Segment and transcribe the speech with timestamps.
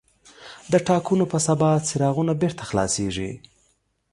[0.71, 3.31] د ټاکنو په سبا څراغونه بېرته خلاصېږي.